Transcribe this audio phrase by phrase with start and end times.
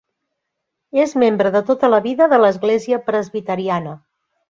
[1.03, 3.99] És membre de tota la vida de l'Església Presbiteriana.